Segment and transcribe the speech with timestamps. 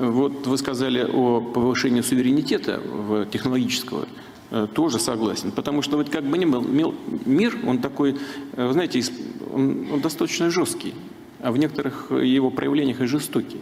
[0.00, 2.80] Вот вы сказали о повышении суверенитета
[3.30, 4.06] технологического
[4.50, 5.52] Э, тоже согласен.
[5.52, 8.18] Потому что вот как бы ни был, мир, он такой,
[8.52, 9.02] э, знаете,
[9.52, 10.94] он, он достаточно жесткий,
[11.40, 13.60] а в некоторых его проявлениях и жестокий.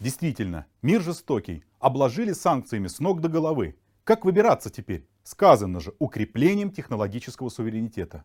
[0.00, 1.64] Действительно, мир жестокий.
[1.78, 3.76] Обложили санкциями с ног до головы.
[4.04, 5.06] Как выбираться теперь?
[5.22, 8.24] Сказано же, укреплением технологического суверенитета.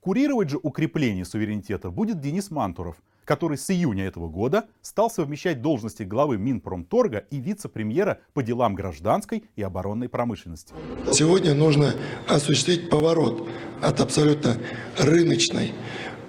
[0.00, 2.96] Курировать же укрепление суверенитета будет Денис Мантуров,
[3.30, 9.44] который с июня этого года стал совмещать должности главы Минпромторга и вице-премьера по делам гражданской
[9.54, 10.74] и оборонной промышленности.
[11.12, 11.94] Сегодня нужно
[12.26, 13.48] осуществить поворот
[13.80, 14.56] от абсолютно
[14.98, 15.74] рыночной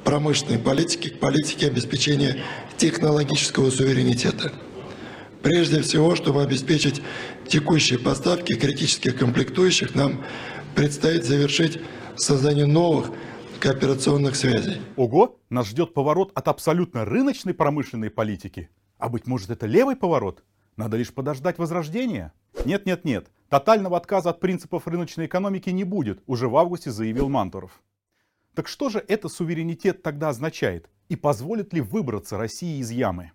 [0.03, 2.37] промышленной политики к политике обеспечения
[2.77, 4.51] технологического суверенитета.
[5.41, 7.01] Прежде всего, чтобы обеспечить
[7.47, 10.23] текущие поставки критических комплектующих, нам
[10.75, 11.79] предстоит завершить
[12.15, 13.09] создание новых
[13.61, 14.81] кооперационных связей.
[14.97, 18.69] Ого, нас ждет поворот от абсолютно рыночной промышленной политики.
[18.97, 20.43] А быть может это левый поворот?
[20.77, 22.33] Надо лишь подождать возрождения?
[22.65, 27.83] Нет-нет-нет, тотального отказа от принципов рыночной экономики не будет, уже в августе заявил Мантуров.
[28.55, 30.89] Так что же это суверенитет тогда означает?
[31.07, 33.31] И позволит ли выбраться России из ямы?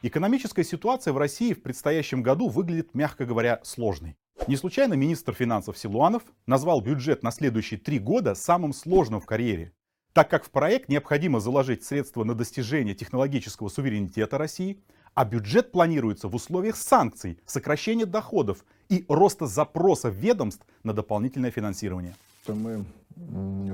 [0.00, 4.16] Экономическая ситуация в России в предстоящем году выглядит, мягко говоря, сложной.
[4.46, 9.72] Не случайно министр финансов Силуанов назвал бюджет на следующие три года самым сложным в карьере,
[10.12, 14.80] так как в проект необходимо заложить средства на достижение технологического суверенитета России,
[15.14, 22.14] а бюджет планируется в условиях санкций, сокращения доходов и роста запроса ведомств на дополнительное финансирование.
[22.46, 22.84] Мы,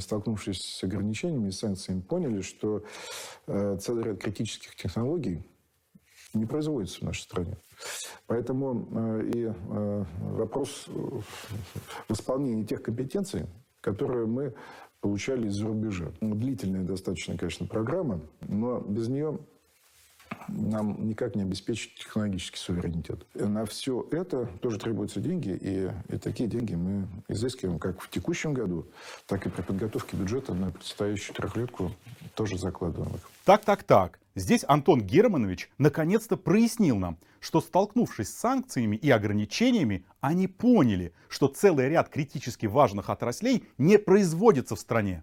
[0.00, 2.82] столкнувшись с ограничениями и санкциями, поняли, что
[3.46, 5.44] э, целый ряд критических технологий
[6.34, 7.56] не производится в нашей стране.
[8.26, 13.46] Поэтому э, и э, вопрос в исполнении тех компетенций,
[13.80, 14.54] которые мы
[15.00, 16.12] получали из-за рубежа.
[16.20, 19.38] Ну, длительная достаточно, конечно, программа, но без нее
[20.48, 23.26] нам никак не обеспечить технологический суверенитет.
[23.34, 28.54] На все это тоже требуются деньги, и, и такие деньги мы изыскиваем как в текущем
[28.54, 28.86] году,
[29.26, 31.92] так и при подготовке бюджета на предстоящую трехлетку
[32.34, 33.30] тоже закладываем их.
[33.44, 34.18] Так, так, так.
[34.36, 41.46] Здесь Антон Германович наконец-то прояснил нам, что столкнувшись с санкциями и ограничениями, они поняли, что
[41.46, 45.22] целый ряд критически важных отраслей не производится в стране.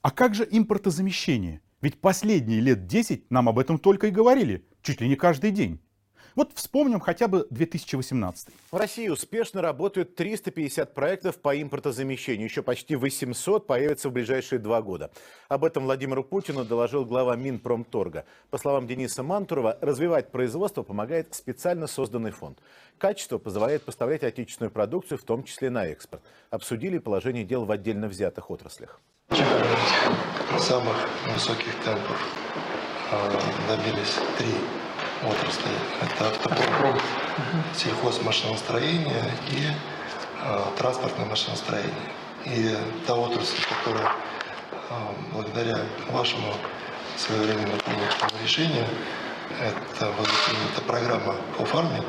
[0.00, 1.60] А как же импортозамещение?
[1.80, 5.80] Ведь последние лет 10 нам об этом только и говорили, чуть ли не каждый день.
[6.34, 8.48] Вот вспомним хотя бы 2018.
[8.70, 12.44] В России успешно работают 350 проектов по импортозамещению.
[12.44, 15.10] Еще почти 800 появятся в ближайшие два года.
[15.48, 18.24] Об этом Владимиру Путину доложил глава Минпромторга.
[18.50, 22.58] По словам Дениса Мантурова, развивать производство помогает специально созданный фонд.
[22.98, 26.22] Качество позволяет поставлять отечественную продукцию, в том числе на экспорт.
[26.50, 29.00] Обсудили положение дел в отдельно взятых отраслях.
[30.58, 30.96] Самых
[31.34, 32.18] высоких темпов
[33.10, 33.30] а,
[33.68, 34.81] добились три
[35.24, 35.70] отрасли.
[36.00, 36.98] Это автопром,
[37.74, 39.66] сельхозмашиностроение и
[40.42, 41.92] э, транспортное машиностроение.
[42.46, 44.94] И та отрасль, которая э,
[45.32, 45.78] благодаря
[46.10, 46.52] вашему
[47.16, 48.86] своевременному принятому решению
[49.60, 50.12] это
[50.46, 52.02] принята программа по фарме.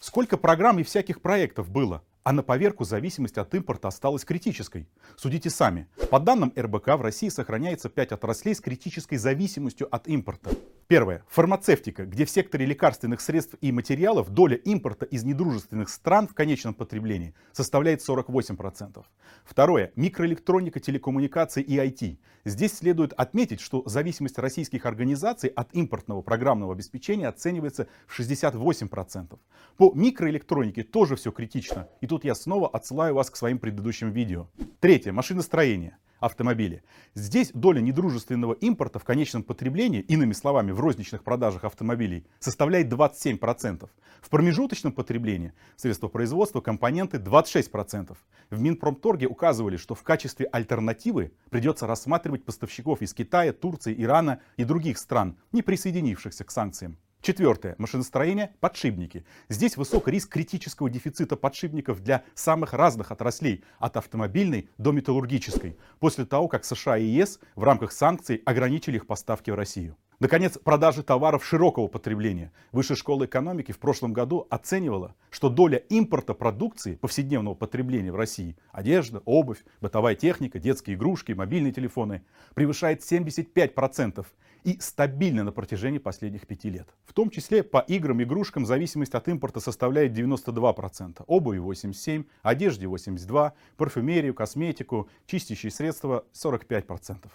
[0.00, 2.02] Сколько программ и всяких проектов было?
[2.24, 4.88] А на поверку зависимость от импорта осталась критической.
[5.16, 5.88] Судите сами.
[6.10, 10.50] По данным РБК в России сохраняется 5 отраслей с критической зависимостью от импорта.
[10.88, 11.22] Первое.
[11.28, 16.72] Фармацевтика, где в секторе лекарственных средств и материалов доля импорта из недружественных стран в конечном
[16.72, 19.04] потреблении составляет 48%.
[19.44, 19.92] Второе.
[19.96, 22.16] Микроэлектроника, телекоммуникации и IT.
[22.46, 29.38] Здесь следует отметить, что зависимость российских организаций от импортного программного обеспечения оценивается в 68%.
[29.76, 31.86] По микроэлектронике тоже все критично.
[32.00, 34.48] И тут я снова отсылаю вас к своим предыдущим видео.
[34.80, 35.12] Третье.
[35.12, 36.82] Машиностроение автомобили.
[37.14, 43.88] Здесь доля недружественного импорта в конечном потреблении, иными словами, в розничных продажах автомобилей, составляет 27%.
[44.20, 48.16] В промежуточном потреблении средства производства, компоненты 26%.
[48.50, 54.64] В Минпромторге указывали, что в качестве альтернативы придется рассматривать поставщиков из Китая, Турции, Ирана и
[54.64, 56.98] других стран, не присоединившихся к санкциям.
[57.20, 57.74] Четвертое.
[57.78, 58.54] Машиностроение.
[58.60, 59.24] Подшипники.
[59.48, 66.24] Здесь высок риск критического дефицита подшипников для самых разных отраслей, от автомобильной до металлургической, после
[66.24, 69.96] того, как США и ЕС в рамках санкций ограничили их поставки в Россию.
[70.20, 72.50] Наконец, продажи товаров широкого потребления.
[72.72, 78.56] Высшая школа экономики в прошлом году оценивала, что доля импорта продукции повседневного потребления в России–
[78.72, 82.24] одежда, обувь, бытовая техника, детские игрушки, мобильные телефоны–
[82.54, 84.26] превышает 75%
[84.64, 86.88] и стабильно на протяжении последних пяти лет.
[87.04, 92.86] В том числе по играм и игрушкам зависимость от импорта составляет 92%, обуви 87%, одежде
[92.86, 97.28] 82%, парфюмерию, косметику, чистящие средства 45%.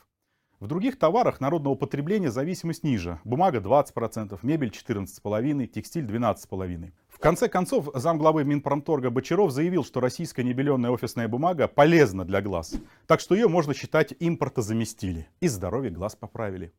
[0.63, 3.19] В других товарах народного потребления зависимость ниже.
[3.25, 6.93] Бумага 20%, мебель 14,5%, текстиль 12,5%.
[7.09, 12.75] В конце концов, замглавы Минпромторга Бочаров заявил, что российская небеленная офисная бумага полезна для глаз.
[13.07, 15.27] Так что ее можно считать импортозаместили.
[15.41, 16.71] И здоровье глаз поправили.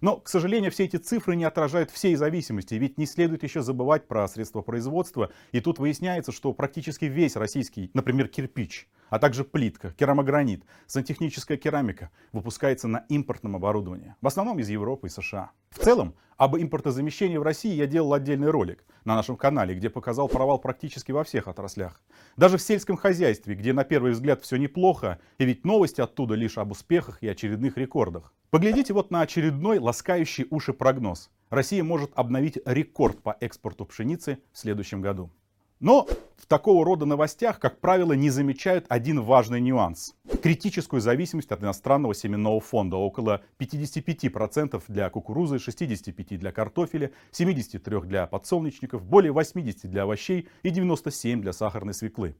[0.00, 4.08] Но, к сожалению, все эти цифры не отражают всей зависимости, ведь не следует еще забывать
[4.08, 5.30] про средства производства.
[5.52, 12.10] И тут выясняется, что практически весь российский, например, кирпич, а также плитка, керамогранит, сантехническая керамика
[12.32, 15.50] выпускается на импортном оборудовании, в основном из Европы и США.
[15.70, 20.28] В целом, об импортозамещении в России я делал отдельный ролик на нашем канале, где показал
[20.28, 22.00] провал практически во всех отраслях.
[22.36, 26.58] Даже в сельском хозяйстве, где на первый взгляд все неплохо, и ведь новости оттуда лишь
[26.58, 28.32] об успехах и очередных рекордах.
[28.50, 31.30] Поглядите вот на очередной ласкающий уши прогноз.
[31.50, 35.30] Россия может обновить рекорд по экспорту пшеницы в следующем году.
[35.80, 40.14] Но в такого рода новостях, как правило, не замечают один важный нюанс.
[40.42, 42.96] Критическую зависимость от иностранного семенного фонда.
[42.96, 50.70] Около 55% для кукурузы, 65% для картофеля, 73% для подсолнечников, более 80% для овощей и
[50.70, 52.36] 97% для сахарной свеклы.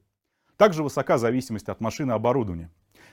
[0.57, 2.71] Также высока зависимость от машин и оборудования.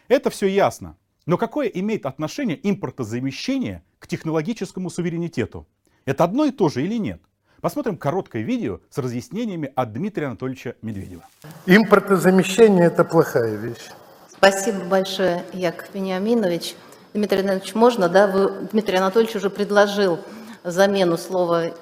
[0.09, 0.97] Это все ясно.
[1.27, 5.69] Но какое имеет отношение импортозамещение к технологическому суверенитету?
[6.05, 7.21] Это одно и то же или нет?
[7.67, 11.25] Посмотрим короткое видео с разъяснениями от Дмитрия Анатольевича Медведева.
[11.67, 13.91] Импортозамещение– это плохая вещь.
[14.31, 16.77] Спасибо большое, Яков Вениаминович.
[17.13, 18.29] Дмитрий Анатольевич, можно, да?
[18.29, 20.21] Вы, Дмитрий Анатольевич уже предложил
[20.63, 21.73] замену слова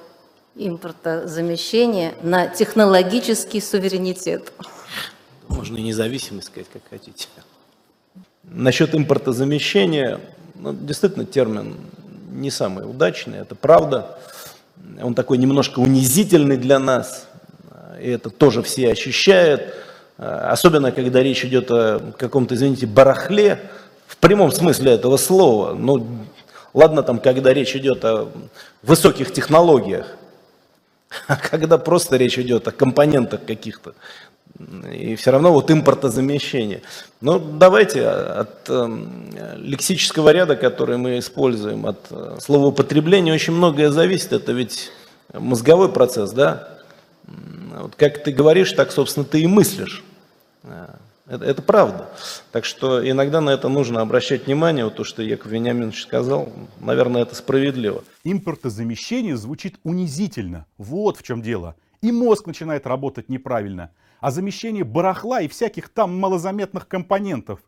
[0.55, 4.53] импортозамещение на технологический суверенитет.
[5.49, 7.27] Можно и независимость сказать, как хотите.
[8.41, 10.19] Насчет импортозамещения,
[10.55, 11.77] ну, действительно, термин
[12.31, 14.17] не самый удачный, это правда
[15.01, 17.27] он такой немножко унизительный для нас,
[18.01, 19.73] и это тоже все ощущают,
[20.17, 23.59] особенно когда речь идет о каком-то, извините, барахле,
[24.07, 26.25] в прямом смысле этого слова, ну,
[26.73, 28.31] ладно там, когда речь идет о
[28.83, 30.15] высоких технологиях,
[31.27, 33.93] а когда просто речь идет о компонентах каких-то,
[34.93, 36.81] и все равно вот импортозамещение.
[37.21, 38.97] Но ну, давайте от э,
[39.57, 44.31] лексического ряда, который мы используем, от э, словоупотребления очень многое зависит.
[44.31, 44.91] Это ведь
[45.33, 46.69] мозговой процесс, да?
[47.25, 50.03] Вот как ты говоришь, так, собственно, ты и мыслишь.
[50.63, 50.87] Э,
[51.27, 52.07] это, это правда.
[52.53, 54.85] Так что иногда на это нужно обращать внимание.
[54.85, 56.47] Вот то, что Яков Вениаминович сказал,
[56.79, 58.05] наверное, это справедливо.
[58.23, 60.65] Импортозамещение звучит унизительно.
[60.77, 61.75] Вот в чем дело.
[62.01, 63.91] И мозг начинает работать неправильно–
[64.25, 67.59] а замещение барахла и всяких там малозаметных компонентов.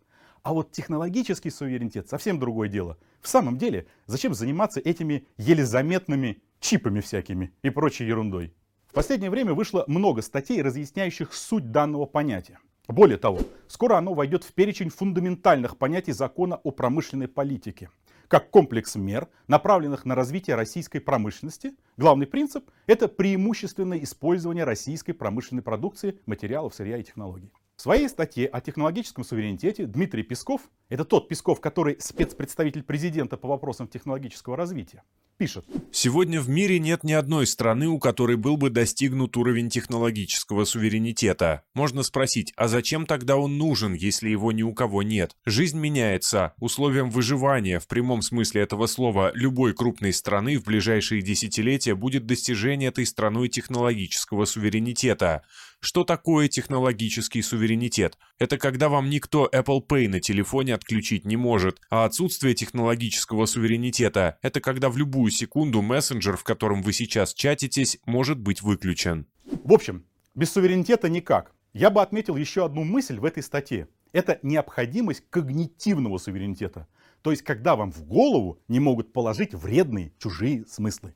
[0.42, 2.98] А вот технологический суверенитет совсем другое дело.
[3.22, 8.56] В самом деле, зачем заниматься этими еле заметными чипами всякими и прочей ерундой?
[8.88, 12.58] В последнее время вышло много статей, разъясняющих суть данного понятия.
[12.88, 17.92] Более того, скоро оно войдет в перечень фундаментальных понятий закона о промышленной политике
[18.28, 21.76] как комплекс мер, направленных на развитие российской промышленности.
[21.98, 27.52] Главный принцип– это преимущественное использование российской промышленной продукции, материалов, сырья и технологий.
[27.78, 33.48] В своей статье о технологическом суверенитете Дмитрий Песков, это тот Песков, который спецпредставитель президента по
[33.48, 35.04] вопросам технологического развития,
[35.38, 35.64] пишет.
[35.92, 41.62] Сегодня в мире нет ни одной страны, у которой был бы достигнут уровень технологического суверенитета.
[41.76, 45.36] Можно спросить, а зачем тогда он нужен, если его ни у кого нет?
[45.46, 46.56] Жизнь меняется.
[46.60, 52.90] Условием выживания в прямом смысле этого слова любой крупной страны в ближайшие десятилетия будет достижение
[52.90, 55.44] этой страной технологического суверенитета.
[55.80, 58.18] Что такое технологический суверенитет?
[58.40, 64.40] Это когда вам никто Apple Pay на телефоне отключить не может, а отсутствие технологического суверенитета–
[64.42, 69.28] это когда в любую секунду мессенджер, в котором вы сейчас чатитесь, может быть выключен.
[69.64, 70.04] В общем,
[70.34, 71.54] без суверенитета никак.
[71.74, 73.88] Я бы отметил еще одну мысль в этой статье.
[74.14, 76.88] Это необходимость когнитивного суверенитета.
[77.22, 81.14] То есть, когда вам в голову не могут положить вредные чужие смыслы.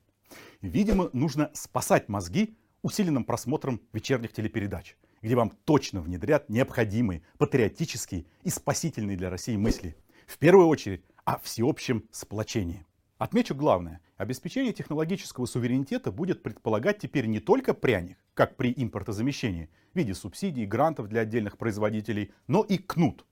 [0.61, 8.49] Видимо, нужно спасать мозги усиленным просмотром вечерних телепередач, где вам точно внедрят необходимые, патриотические и
[8.49, 9.95] спасительные для России мысли.
[10.27, 12.85] В первую очередь о всеобщем сплочении.
[13.17, 14.01] Отмечу главное.
[14.17, 20.65] Обеспечение технологического суверенитета будет предполагать теперь не только пряник, как при импортозамещении, в виде субсидий
[20.65, 23.25] грантов для отдельных производителей, но и кнут,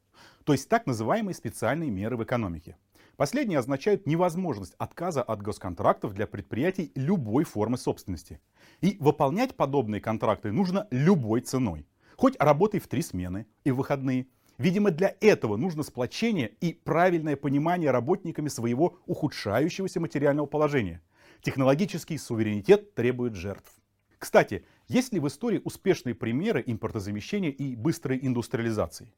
[0.43, 2.77] то есть так называемые специальные меры в экономике.
[3.19, 8.39] Последние означают невозможность отказа от госконтрактов для предприятий любой формы собственности.
[8.79, 11.85] И выполнять подобные контракты нужно любой ценой.
[12.15, 14.27] Хоть работай в три смены и в выходные.
[14.57, 21.01] Видимо, для этого нужно сплочение и правильное понимание работниками своего ухудшающегося материального положения.
[21.41, 23.69] Технологический суверенитет требует жертв.
[24.17, 29.13] Кстати, есть ли в истории успешные примеры импортозамещения и быстрой индустриализации?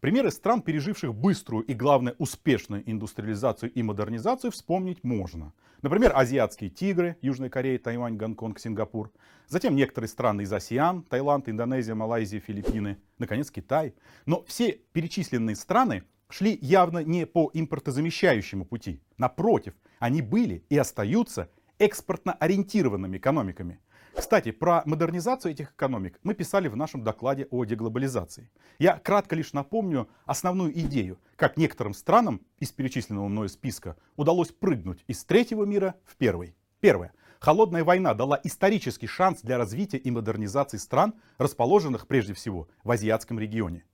[0.00, 5.52] Примеры стран, переживших быструю и, главное, успешную индустриализацию и модернизацию, вспомнить можно.
[5.82, 9.10] Например, азиатские тигры, Южная Корея, Тайвань, Гонконг, Сингапур.
[9.48, 12.98] Затем некоторые страны из АСИАН, Таиланд, Индонезия, Малайзия, Филиппины.
[13.18, 13.94] Наконец, Китай.
[14.24, 19.00] Но все перечисленные страны шли явно не по импортозамещающему пути.
[19.16, 23.80] Напротив, они были и остаются экспортно ориентированными экономиками.
[24.14, 28.50] Кстати, про модернизацию этих экономик мы писали в нашем докладе о деглобализации.
[28.78, 35.04] Я кратко лишь напомню основную идею, как некоторым странам из перечисленного мною списка удалось прыгнуть
[35.06, 36.54] из третьего мира в первый.
[36.80, 37.12] Первое.
[37.40, 43.38] Холодная война дала исторический шанс для развития и модернизации стран, расположенных прежде всего в азиатском
[43.38, 43.84] регионе.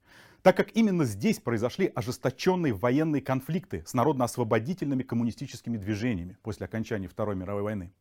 [0.41, 7.35] Так как именно здесь произошли ожесточенные военные конфликты с народно-освободительными коммунистическими движениями после окончания Второй
[7.35, 7.95] мировой войны.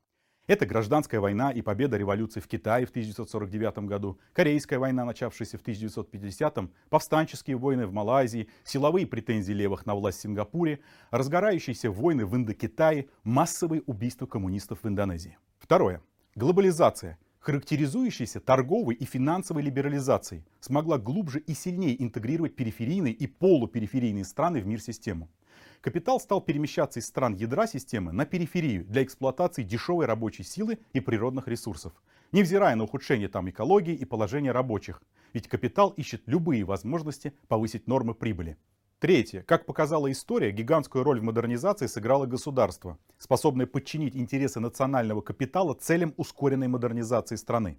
[0.46, 5.62] Это гражданская война и победа революции в Китае в 1949 году, Корейская война, начавшаяся в
[5.62, 10.82] 1950-м, повстанческие войны в Малайзии, силовые претензии левых на власть в Сингапуре,
[11.12, 15.38] разгорающиеся войны в Индокитае, массовые убийства коммунистов в Индонезии.
[15.60, 16.02] Второе.
[16.36, 24.60] Глобализация, характеризующаяся торговой и финансовой либерализацией, смогла глубже и сильнее интегрировать периферийные и полупериферийные страны
[24.60, 25.30] в мир-систему.
[25.84, 31.02] Капитал стал перемещаться из стран ядра системы на периферию для эксплуатации дешевой рабочей силы и
[31.02, 31.92] природных ресурсов,
[32.32, 35.04] невзирая на ухудшение там экологии и положения рабочих.
[35.34, 38.56] Ведь капитал ищет любые возможности повысить нормы прибыли.
[39.00, 39.42] Третье.
[39.42, 46.14] Как показала история, гигантскую роль в модернизации сыграло государство, способное подчинить интересы национального капитала целям
[46.16, 47.78] ускоренной модернизации страны.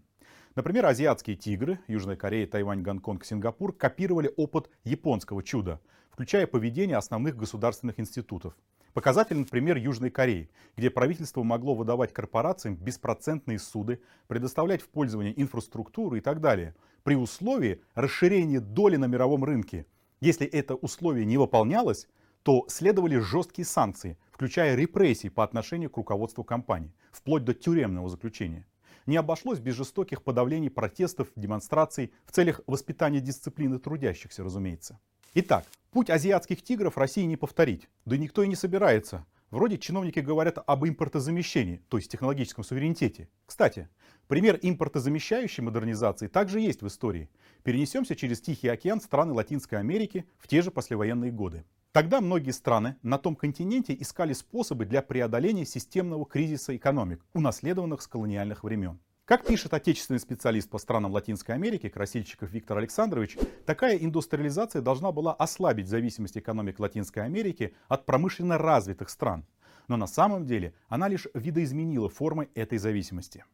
[0.55, 5.81] Например, азиатские тигры, Южная Корея, Тайвань, Гонконг, Сингапур, копировали опыт японского чуда–
[6.15, 8.55] включая поведение основных государственных институтов.
[8.93, 16.15] Показательный пример Южной Кореи, где правительство могло выдавать корпорациям беспроцентные суды, предоставлять в пользование инфраструктуру
[16.15, 19.87] и так далее, при условии расширения доли на мировом рынке.
[20.21, 22.07] Если это условие не выполнялось,
[22.45, 28.65] то следовали жесткие санкции, включая репрессии по отношению к руководству компании, вплоть до тюремного заключения.
[29.07, 34.99] Не обошлось без жестоких подавлений протестов, демонстраций в целях воспитания дисциплины трудящихся, разумеется.
[35.35, 37.89] Итак, путь азиатских тигров России не повторить.
[38.05, 39.27] Да никто и не собирается.
[39.51, 43.29] Вроде чиновники говорят об импортозамещении, то есть технологическом суверенитете.
[43.47, 43.89] Кстати,
[44.27, 47.29] пример импортозамещающей модернизации также есть в истории.
[47.63, 51.65] Перенесемся через Тихий океан страны Латинской Америки в те же послевоенные годы.
[51.95, 58.09] Тогда многие страны на том континенте искали способы для преодоления системного кризиса экономик, унаследованных с
[58.09, 58.99] колониальных времен.
[59.25, 65.35] Как пишет отечественный специалист по странам Латинской Америки Красильщиков Виктор Александрович, такая индустриализация должна была
[65.35, 69.47] ослабить зависимость экономик Латинской Америки от промышленно развитых стран.
[69.87, 73.45] Но на самом деле она лишь видоизменила формы этой зависимости.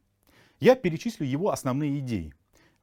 [0.61, 2.33] Я перечислю его основные идеи.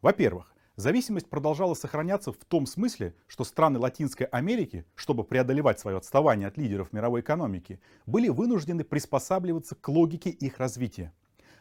[0.04, 6.48] Во-первых, зависимость продолжала сохраняться в том смысле, что страны Латинской Америки, чтобы преодолевать свое отставание
[6.48, 11.12] от лидеров мировой экономики, были вынуждены приспосабливаться к логике их развития.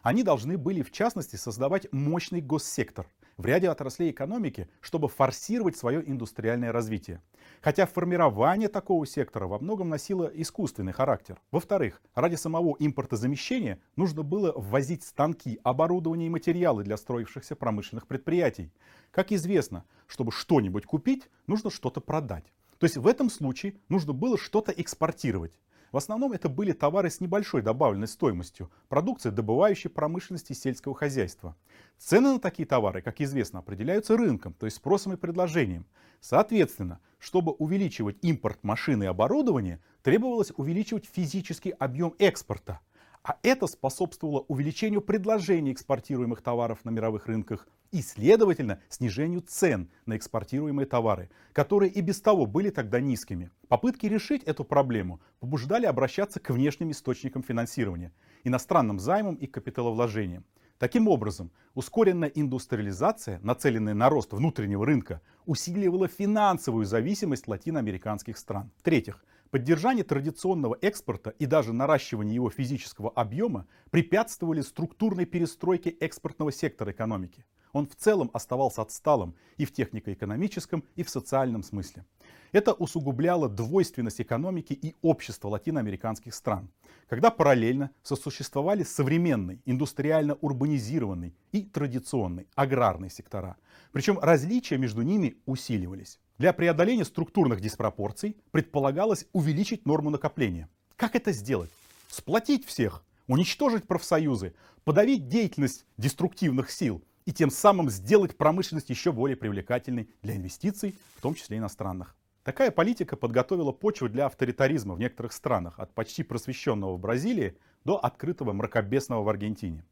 [0.02, 3.06] Они должны были, в частности, создавать мощный госсектор
[3.36, 7.20] в ряде отраслей экономики, чтобы форсировать свое индустриальное развитие.
[7.60, 11.40] Хотя формирование такого сектора во многом носило искусственный характер.
[11.50, 18.72] Во-вторых, ради самого импортозамещения нужно было ввозить станки, оборудование и материалы для строившихся промышленных предприятий.
[19.10, 22.52] Как известно, чтобы что-нибудь купить, нужно что-то продать.
[22.78, 25.58] То есть в этом случае нужно было что-то экспортировать.
[25.92, 31.56] В основном это были товары с небольшой добавленной стоимостью, продукция добывающей промышленности и сельского хозяйства.
[31.98, 35.86] Цены на такие товары, как известно, определяются рынком, то есть спросом и предложением.
[36.20, 42.80] Соответственно, чтобы увеличивать импорт машин и оборудования, требовалось увеличивать физический объем экспорта.
[43.22, 50.16] А это способствовало увеличению предложений экспортируемых товаров на мировых рынках и, следовательно, снижению цен на
[50.16, 53.50] экспортируемые товары, которые и без того были тогда низкими.
[53.68, 58.12] Попытки решить эту проблему побуждали обращаться к внешним источникам финансирования,
[58.44, 60.44] иностранным займам и капиталовложениям.
[60.78, 68.70] Таким образом, ускоренная индустриализация, нацеленная на рост внутреннего рынка, усиливала финансовую зависимость латиноамериканских стран.
[68.78, 76.90] В-третьих, Поддержание традиционного экспорта и даже наращивание его физического объема препятствовали структурной перестройке экспортного сектора
[76.90, 77.44] экономики.
[77.76, 82.06] Он в целом оставался отсталым и в технико-экономическом, и в социальном смысле.
[82.50, 86.70] Это усугубляло двойственность экономики и общества латиноамериканских стран,
[87.06, 93.56] когда параллельно сосуществовали современный, индустриально урбанизированный и традиционный аграрный сектора.
[93.92, 96.18] Причем различия между ними усиливались.
[96.38, 100.70] Для преодоления структурных диспропорций предполагалось увеличить норму накопления.
[100.96, 101.70] Как это сделать?
[102.08, 104.54] Сплотить всех, уничтожить профсоюзы,
[104.84, 111.20] подавить деятельность деструктивных сил и тем самым сделать промышленность еще более привлекательной для инвестиций, в
[111.20, 112.16] том числе иностранных.
[112.44, 117.98] Такая политика подготовила почву для авторитаризма в некоторых странах, от почти просвещенного в Бразилии до
[117.98, 119.84] открытого мракобесного в Аргентине.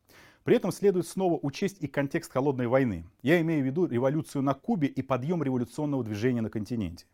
[0.44, 3.06] При этом следует снова учесть и контекст холодной войны.
[3.22, 7.06] Я имею в виду революцию на Кубе и подъем революционного движения на континенте.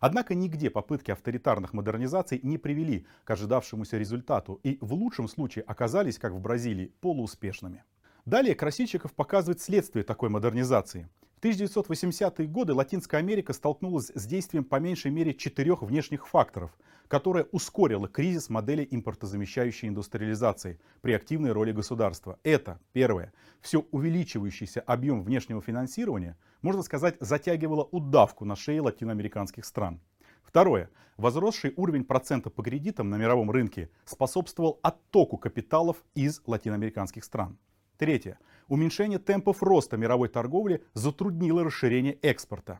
[0.00, 6.18] Однако нигде попытки авторитарных модернизаций не привели к ожидавшемуся результату и в лучшем случае оказались,
[6.18, 7.84] как в Бразилии, полууспешными.
[8.28, 11.08] Далее Красильщиков показывает следствие такой модернизации.
[11.38, 16.76] В 1980-е годы Латинская Америка столкнулась с действием по меньшей мере четырех внешних факторов,
[17.08, 22.38] которое ускорило кризис модели импортозамещающей индустриализации при активной роли государства.
[22.42, 23.32] Это, первое,
[23.62, 30.02] все увеличивающийся объем внешнего финансирования, можно сказать, затягивало удавку на шее латиноамериканских стран.
[30.42, 30.90] Второе.
[31.16, 37.58] Возросший уровень процента по кредитам на мировом рынке способствовал оттоку капиталов из латиноамериканских стран.
[37.98, 38.38] Третье.
[38.68, 42.78] Уменьшение темпов роста мировой торговли затруднило расширение экспорта.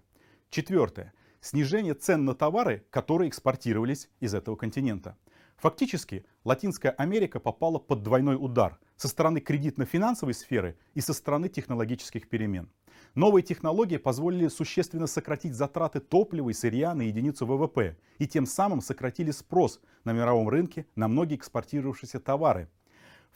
[0.49, 1.13] Четвертое.
[1.41, 5.17] Снижение цен на товары, которые экспортировались из этого континента.
[5.57, 12.29] Фактически, Латинская Америка попала под двойной удар со стороны кредитно-финансовой сферы и со стороны технологических
[12.29, 12.71] перемен.
[13.17, 18.81] Новые технологии позволили существенно сократить затраты топлива и сырья на единицу ВВП и тем самым
[18.81, 22.69] сократили спрос на мировом рынке на многие экспортировавшиеся товары,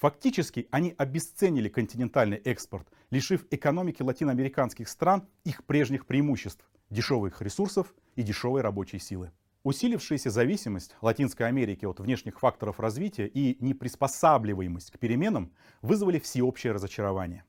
[0.03, 8.25] Фактически они обесценили континентальный экспорт, лишив экономики латиноамериканских стран их прежних преимуществ– дешевых ресурсов и
[8.25, 9.31] дешевой рабочей силы.
[9.63, 17.45] Усилившаяся зависимость Латинской Америки от внешних факторов развития и неприспосабливаемость к переменам вызвали всеобщее разочарование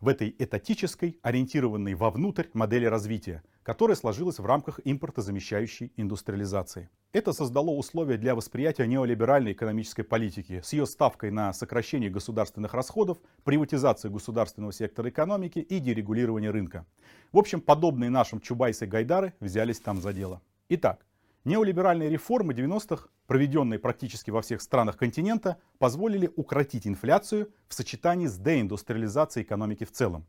[0.00, 6.90] в этой этатической, ориентированной вовнутрь модели развития, которая сложилась в рамках импортозамещающей индустриализации.
[7.12, 13.18] Это создало условия для восприятия неолиберальной экономической политики с ее ставкой на сокращение государственных расходов,
[13.44, 16.84] приватизацию государственного сектора экономики и дерегулирование рынка.
[17.30, 20.42] В общем, подобные нашим Чубайсы и Гайдары взялись там за дело.
[20.68, 21.06] Итак,
[21.44, 28.36] Неолиберальные реформы 90-х, проведенные практически во всех странах континента, позволили укротить инфляцию в сочетании с
[28.36, 30.26] деиндустриализацией экономики в целом.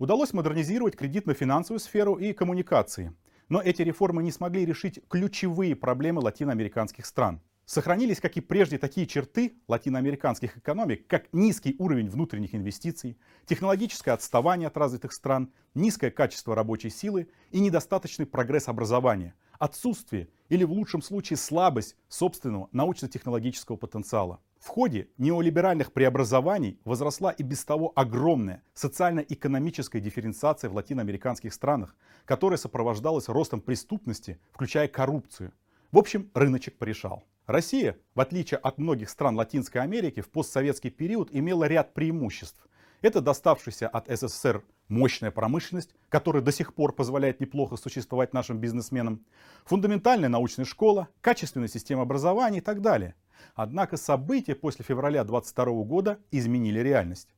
[0.00, 3.12] Удалось модернизировать кредитно-финансовую сферу и коммуникации.
[3.50, 7.42] Но эти реформы не смогли решить ключевые проблемы латиноамериканских стран.
[7.66, 14.68] Сохранились, как и прежде, такие черты латиноамериканских экономик, как низкий уровень внутренних инвестиций, технологическое отставание
[14.68, 21.02] от развитых стран, низкое качество рабочей силы и недостаточный прогресс образования– отсутствие или в лучшем
[21.02, 24.40] случае слабость собственного научно-технологического потенциала.
[24.60, 31.96] В ходе неолиберальных преобразований возросла и без того огромная социально-экономическая дифференциация в латиноамериканских странах,
[32.26, 35.52] которая сопровождалась ростом преступности, включая коррупцию.
[35.92, 37.24] В общем, рыночек порешал.
[37.46, 42.62] Россия, в отличие от многих стран Латинской Америки, в постсоветский период имела ряд преимуществ.
[43.00, 49.24] Это доставшийся от СССР мощная промышленность, которая до сих пор позволяет неплохо существовать нашим бизнесменам,
[49.64, 53.14] фундаментальная научная школа, качественная система образования и так далее.
[53.54, 57.28] Однако события после февраля 2022 года изменили реальность.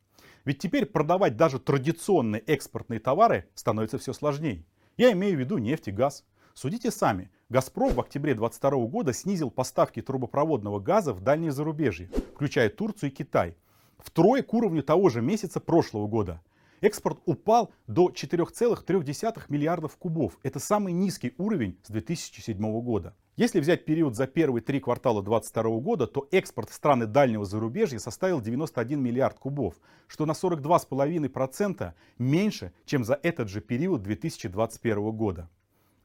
[0.44, 4.64] Ведь теперь продавать даже традиционные экспортные товары становится все сложнее.
[4.96, 6.24] Я имею в виду нефть и газ.
[6.54, 12.68] Судите сами, «Газпром» в октябре 2022 года снизил поставки трубопроводного газа в дальние зарубежье, включая
[12.68, 13.56] Турцию и Китай,
[13.98, 16.40] втрое к уровню того же месяца прошлого года–
[16.82, 20.36] Экспорт упал до 4,3 миллиардов кубов.
[20.42, 23.14] Это самый низкий уровень с 2007 года.
[23.36, 27.98] Если взять период за первые три квартала 2022 года, то экспорт в страны дальнего зарубежья
[27.98, 35.48] составил 91 миллиард кубов, что на 42,5% меньше, чем за этот же период 2021 года.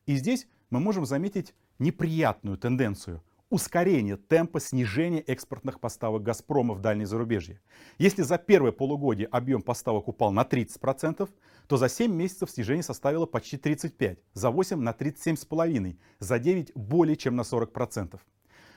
[0.05, 7.07] И здесь мы можем заметить неприятную тенденцию ускорение темпа снижения экспортных поставок «Газпрома» в дальнее
[7.07, 7.61] зарубежье.
[7.97, 11.29] Если за первое полугодие объем поставок упал на 30%,
[11.67, 17.15] то за 7 месяцев снижение составило почти 35%, за 8 на 37,5%, за 9 более
[17.15, 18.19] чем на 40%.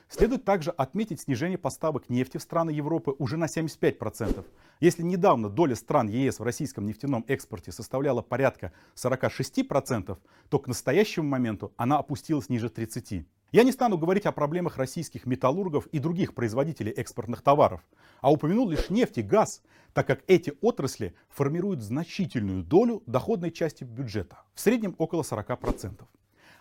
[0.09, 4.45] Следует также отметить снижение поставок нефти в страны Европы уже на 75%.
[4.81, 11.29] Если недавно доля стран ЕС в российском нефтяном экспорте составляла порядка 46%, то к настоящему
[11.29, 13.25] моменту она опустилась ниже 30%.
[13.53, 17.81] Я не стану говорить о проблемах российских металлургов и других производителей экспортных товаров,
[18.21, 23.83] а упомянул лишь нефть и газ, так как эти отрасли формируют значительную долю доходной части
[23.83, 26.05] бюджета, в среднем около 40%.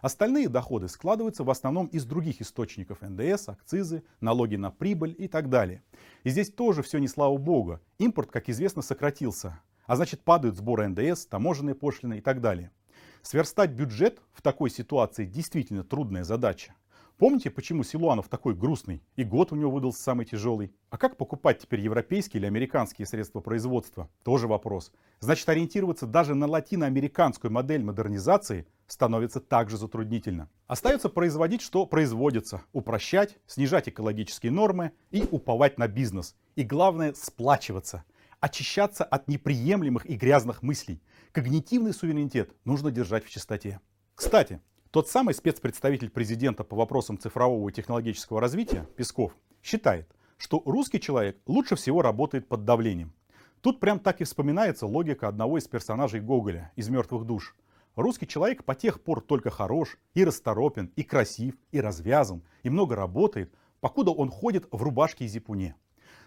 [0.02, 5.50] Остальные доходы складываются в основном из других источников НДС, акцизы, налоги на прибыль и так
[5.50, 5.84] далее.
[6.24, 7.82] И здесь тоже все не слава богу.
[8.00, 9.62] Импорт, как известно, сократился.
[9.86, 12.72] А значит падают сборы НДС, таможенные пошлины и так далее.
[13.22, 16.74] Сверстать бюджет в такой ситуации действительно трудная задача.
[17.20, 19.04] Помните, почему Силуанов такой грустный?
[19.18, 20.74] И год у него выдался самый тяжелый.
[20.90, 24.10] А как покупать теперь европейские или американские средства производства?
[24.24, 24.94] Тоже вопрос.
[25.20, 30.50] Значит, ориентироваться даже на латиноамериканскую модель модернизации становится также затруднительно.
[30.66, 36.38] Остается производить, что производится, упрощать, снижать экологические нормы и уповать на бизнес.
[36.56, 38.06] И главное, сплачиваться,
[38.40, 41.02] очищаться от неприемлемых и грязных мыслей.
[41.34, 43.82] Когнитивный суверенитет нужно держать в чистоте.
[44.16, 51.00] Кстати, тот самый спецпредставитель президента по вопросам цифрового и технологического развития, Песков, считает, что русский
[51.00, 53.14] человек лучше всего работает под давлением.
[53.62, 57.56] Тут прям так и вспоминается логика одного из персонажей Гоголя из «Мертвых душ».
[57.96, 62.96] Русский человек по тех пор только хорош, и расторопен, и красив, и развязан, и много
[62.96, 65.76] работает, покуда он ходит в рубашке и зипуне.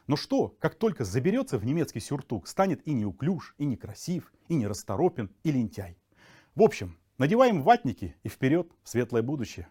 [0.06, 5.30] Но что, как только заберется в немецкий сюртук, станет и неуклюж, и некрасив, и нерасторопен,
[5.42, 5.96] и лентяй.
[6.54, 9.68] В общем, Надеваем ватники и вперед в светлое будущее.